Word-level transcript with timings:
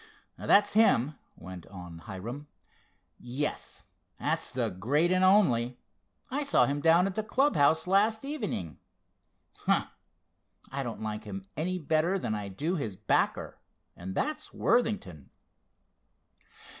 "That's 0.39 0.73
him," 0.73 1.13
went 1.35 1.67
on 1.67 1.99
Hiram. 1.99 2.47
"Yes, 3.19 3.83
that's 4.19 4.49
'the 4.49 4.71
great 4.71 5.11
and 5.11 5.23
only.' 5.23 5.77
I 6.31 6.41
saw 6.41 6.65
him 6.65 6.81
down 6.81 7.05
at 7.05 7.13
the 7.13 7.21
clubhouse 7.21 7.85
last 7.85 8.25
evening. 8.25 8.79
Humph! 9.67 9.91
I 10.71 10.81
don't 10.81 11.03
like 11.03 11.25
him 11.25 11.43
any 11.55 11.77
better 11.77 12.17
than 12.17 12.33
I 12.33 12.47
do 12.47 12.77
his 12.77 12.95
backer, 12.95 13.59
and 13.95 14.15
that's 14.15 14.51
Worthington." 14.51 15.29